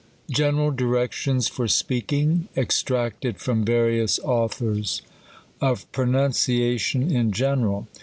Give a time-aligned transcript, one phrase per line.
[0.31, 2.47] General Directions for Speaking;
[3.35, 5.03] from various authors.
[5.61, 7.87] EXTRACTED OF PRONUNCIATION IN GENERAL.